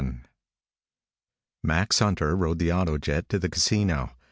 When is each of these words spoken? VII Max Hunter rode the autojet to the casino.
VII 0.01 0.21
Max 1.63 1.99
Hunter 1.99 2.35
rode 2.35 2.57
the 2.57 2.69
autojet 2.69 3.27
to 3.27 3.37
the 3.37 3.49
casino. 3.49 4.09